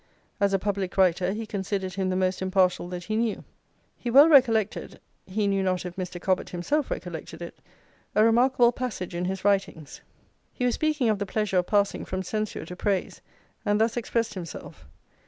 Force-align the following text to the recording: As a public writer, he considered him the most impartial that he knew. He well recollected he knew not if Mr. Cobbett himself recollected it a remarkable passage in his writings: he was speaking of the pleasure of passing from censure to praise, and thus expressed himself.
As 0.39 0.51
a 0.51 0.57
public 0.57 0.97
writer, 0.97 1.31
he 1.31 1.45
considered 1.45 1.93
him 1.93 2.09
the 2.09 2.15
most 2.15 2.41
impartial 2.41 2.87
that 2.89 3.03
he 3.03 3.15
knew. 3.15 3.43
He 3.99 4.09
well 4.09 4.27
recollected 4.27 4.99
he 5.27 5.45
knew 5.45 5.61
not 5.61 5.85
if 5.85 5.95
Mr. 5.95 6.19
Cobbett 6.19 6.49
himself 6.49 6.89
recollected 6.89 7.39
it 7.39 7.59
a 8.15 8.23
remarkable 8.23 8.71
passage 8.71 9.13
in 9.13 9.25
his 9.25 9.45
writings: 9.45 10.01
he 10.51 10.65
was 10.65 10.73
speaking 10.73 11.07
of 11.09 11.19
the 11.19 11.27
pleasure 11.27 11.59
of 11.59 11.67
passing 11.67 12.03
from 12.03 12.23
censure 12.23 12.65
to 12.65 12.75
praise, 12.75 13.21
and 13.63 13.79
thus 13.79 13.95
expressed 13.95 14.33
himself. 14.33 14.87